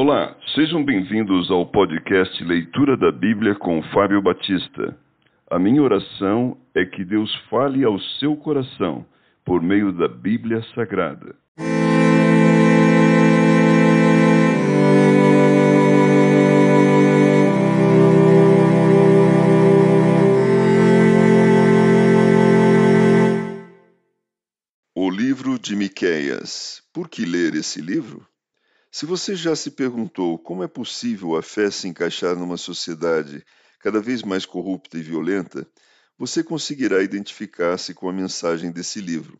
Olá, 0.00 0.36
sejam 0.54 0.84
bem-vindos 0.84 1.50
ao 1.50 1.66
podcast 1.66 2.44
Leitura 2.44 2.96
da 2.96 3.10
Bíblia 3.10 3.56
com 3.56 3.82
Fábio 3.92 4.22
Batista. 4.22 4.96
A 5.50 5.58
minha 5.58 5.82
oração 5.82 6.56
é 6.72 6.84
que 6.84 7.04
Deus 7.04 7.34
fale 7.50 7.82
ao 7.82 7.98
seu 8.20 8.36
coração 8.36 9.04
por 9.44 9.60
meio 9.60 9.90
da 9.92 10.06
Bíblia 10.06 10.62
Sagrada. 10.72 11.34
O 24.94 25.10
livro 25.10 25.58
de 25.58 25.74
Miqueias. 25.74 26.84
Por 26.94 27.08
que 27.08 27.24
ler 27.24 27.56
esse 27.56 27.80
livro? 27.80 28.24
Se 28.90 29.04
você 29.04 29.36
já 29.36 29.54
se 29.54 29.70
perguntou 29.70 30.38
como 30.38 30.62
é 30.62 30.66
possível 30.66 31.36
a 31.36 31.42
fé 31.42 31.70
se 31.70 31.86
encaixar 31.86 32.34
numa 32.34 32.56
sociedade 32.56 33.44
cada 33.80 34.00
vez 34.00 34.22
mais 34.22 34.46
corrupta 34.46 34.96
e 34.98 35.02
violenta, 35.02 35.68
você 36.16 36.42
conseguirá 36.42 37.02
identificar-se 37.02 37.92
com 37.92 38.08
a 38.08 38.12
mensagem 38.12 38.72
desse 38.72 39.00
livro. 39.00 39.38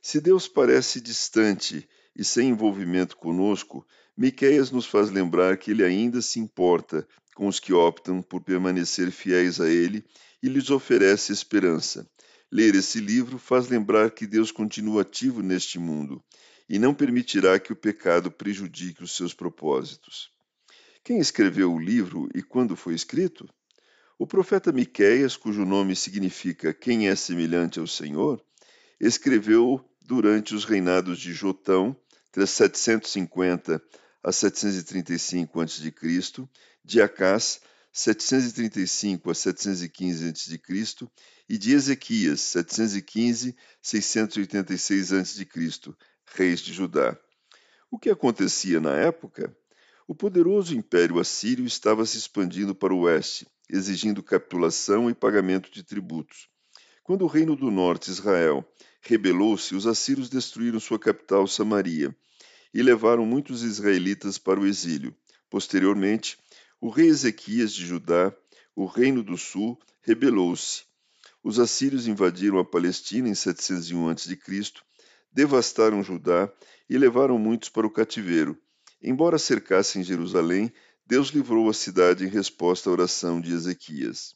Se 0.00 0.20
Deus 0.20 0.48
parece 0.48 1.02
distante 1.02 1.86
e 2.16 2.24
sem 2.24 2.48
envolvimento 2.48 3.16
conosco, 3.16 3.86
Miqueias 4.16 4.70
nos 4.70 4.86
faz 4.86 5.10
lembrar 5.10 5.58
que 5.58 5.70
ele 5.70 5.84
ainda 5.84 6.22
se 6.22 6.40
importa 6.40 7.06
com 7.34 7.46
os 7.46 7.60
que 7.60 7.74
optam 7.74 8.22
por 8.22 8.42
permanecer 8.42 9.10
fiéis 9.12 9.60
a 9.60 9.68
ele 9.68 10.02
e 10.42 10.48
lhes 10.48 10.70
oferece 10.70 11.30
esperança. 11.30 12.08
Ler 12.50 12.74
esse 12.74 13.00
livro 13.00 13.38
faz 13.38 13.68
lembrar 13.68 14.10
que 14.10 14.26
Deus 14.26 14.50
continua 14.50 15.02
ativo 15.02 15.42
neste 15.42 15.78
mundo 15.78 16.24
e 16.68 16.78
não 16.78 16.94
permitirá 16.94 17.58
que 17.58 17.72
o 17.72 17.76
pecado 17.76 18.30
prejudique 18.30 19.02
os 19.02 19.16
seus 19.16 19.32
propósitos. 19.32 20.30
Quem 21.02 21.18
escreveu 21.18 21.72
o 21.72 21.78
livro 21.78 22.28
e 22.34 22.42
quando 22.42 22.76
foi 22.76 22.94
escrito? 22.94 23.48
O 24.18 24.26
profeta 24.26 24.72
Miqueias, 24.72 25.36
cujo 25.36 25.64
nome 25.64 25.96
significa 25.96 26.74
quem 26.74 27.08
é 27.08 27.14
semelhante 27.14 27.78
ao 27.78 27.86
Senhor, 27.86 28.44
escreveu 29.00 29.82
durante 30.02 30.54
os 30.54 30.64
reinados 30.64 31.18
de 31.18 31.32
Jotão, 31.32 31.96
750 32.34 33.82
a 34.22 34.32
735 34.32 35.60
a.C., 35.60 35.94
de 36.84 37.00
Acás, 37.00 37.60
735 37.92 39.30
a 39.30 39.34
715 39.34 40.28
a.C., 40.28 41.06
e 41.48 41.56
de 41.56 41.72
Ezequias, 41.72 42.40
715 42.40 43.56
686 43.80 45.12
a.C., 45.12 45.48
reis 46.34 46.60
de 46.60 46.72
Judá. 46.72 47.16
O 47.90 47.98
que 47.98 48.10
acontecia 48.10 48.80
na 48.80 48.94
época? 48.94 49.56
O 50.06 50.14
poderoso 50.14 50.74
império 50.74 51.18
assírio 51.18 51.66
estava 51.66 52.04
se 52.06 52.18
expandindo 52.18 52.74
para 52.74 52.94
o 52.94 53.00
oeste, 53.00 53.46
exigindo 53.68 54.22
capitulação 54.22 55.10
e 55.10 55.14
pagamento 55.14 55.70
de 55.70 55.82
tributos. 55.82 56.48
Quando 57.02 57.22
o 57.22 57.26
reino 57.26 57.56
do 57.56 57.70
norte, 57.70 58.10
Israel, 58.10 58.66
rebelou-se, 59.00 59.74
os 59.74 59.86
assírios 59.86 60.28
destruíram 60.28 60.78
sua 60.78 60.98
capital, 60.98 61.46
Samaria, 61.46 62.14
e 62.72 62.82
levaram 62.82 63.24
muitos 63.24 63.62
israelitas 63.62 64.38
para 64.38 64.60
o 64.60 64.66
exílio. 64.66 65.14
Posteriormente, 65.48 66.38
o 66.80 66.90
rei 66.90 67.08
Ezequias 67.08 67.72
de 67.72 67.86
Judá, 67.86 68.34
o 68.76 68.84
reino 68.84 69.22
do 69.22 69.36
sul, 69.36 69.78
rebelou-se. 70.02 70.84
Os 71.42 71.58
assírios 71.58 72.06
invadiram 72.06 72.58
a 72.58 72.64
Palestina 72.64 73.28
em 73.28 73.34
701 73.34 74.08
a.C 74.08 74.36
devastaram 75.32 76.02
Judá 76.02 76.50
e 76.88 76.96
levaram 76.96 77.38
muitos 77.38 77.68
para 77.68 77.86
o 77.86 77.90
cativeiro. 77.90 78.58
Embora 79.02 79.38
cercassem 79.38 80.02
Jerusalém, 80.02 80.72
Deus 81.06 81.28
livrou 81.28 81.68
a 81.68 81.72
cidade 81.72 82.24
em 82.24 82.28
resposta 82.28 82.90
à 82.90 82.92
oração 82.92 83.40
de 83.40 83.52
Ezequias. 83.52 84.34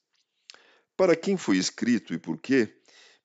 Para 0.96 1.16
quem 1.16 1.36
foi 1.36 1.56
escrito 1.56 2.14
e 2.14 2.18
por 2.18 2.38
quê? 2.38 2.74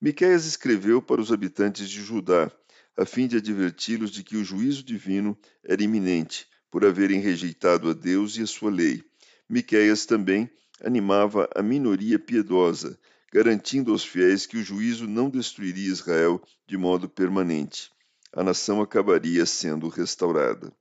Miqueias 0.02 0.46
escreveu 0.46 1.02
para 1.02 1.22
os 1.22 1.32
habitantes 1.32 1.90
de 1.90 2.02
Judá, 2.02 2.52
a 2.96 3.06
fim 3.06 3.28
de 3.28 3.38
adverti-los 3.38 4.12
de 4.12 4.24
que 4.24 4.38
o 4.38 4.44
juízo 4.44 4.84
divino 4.84 5.38
era 5.64 5.84
iminente, 5.84 6.48
por 6.70 6.86
haverem 6.86 7.20
rejeitado 7.20 7.90
a 7.90 7.94
Deus 7.94 8.38
e 8.38 8.42
a 8.42 8.48
sua 8.48 8.72
lei. 8.72 9.04
Miqueias 9.48 10.06
também 10.06 10.50
animava 10.84 11.50
a 11.56 11.62
minoria 11.62 12.20
piedosa, 12.20 13.00
garantindo 13.34 13.92
aos 13.92 14.04
fiéis 14.04 14.46
que 14.46 14.58
o 14.58 14.64
juízo 14.64 15.08
não 15.08 15.30
destruiria 15.30 15.92
Israel 15.92 16.42
de 16.68 16.78
modo 16.78 17.10
permanente. 17.10 17.92
A 18.34 18.44
nação 18.44 18.82
acabaria 18.82 19.46
sendo 19.46 19.88
restaurada. 19.90 20.72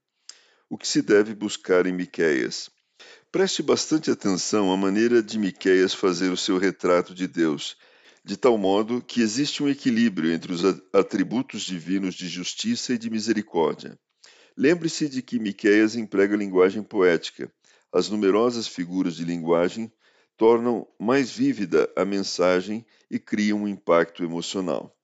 O 0.69 0.77
que 0.77 0.87
se 0.87 1.01
deve 1.01 1.35
buscar 1.35 1.87
em 1.87 1.93
Miqueias? 1.93 2.71
Preste 3.31 3.63
bastante 3.63 4.11
atenção 4.11 4.73
à 4.73 4.77
maneira 4.77 5.23
de 5.23 5.39
Miqueias 5.39 5.95
fazer 5.95 6.31
o 6.31 6.37
seu 6.37 6.59
retrato 6.59 7.15
de 7.15 7.27
Deus, 7.27 7.77
de 8.25 8.37
tal 8.37 8.59
modo 8.59 9.01
que 9.01 9.21
existe 9.21 9.63
um 9.63 9.69
equilíbrio 9.69 10.33
entre 10.33 10.53
os 10.53 10.65
atributos 10.93 11.63
divinos 11.63 12.15
de 12.15 12.29
justiça 12.29 12.95
e 12.95 12.99
de 12.99 13.11
misericórdia. 13.11 13.99
Lembre-se 14.57 15.09
de 15.09 15.23
que 15.23 15.39
Miqueias 15.39 15.95
emprega 15.95 16.35
linguagem 16.35 16.83
poética. 16.83 17.53
As 17.93 18.09
numerosas 18.09 18.67
figuras 18.67 19.17
de 19.17 19.25
linguagem 19.25 19.93
tornam 20.37 20.87
mais 20.99 21.31
vívida 21.31 21.91
a 21.97 22.05
mensagem 22.05 22.85
e 23.11 23.19
criam 23.19 23.63
um 23.63 23.69
impacto 23.69 24.25
emocional. 24.25 24.96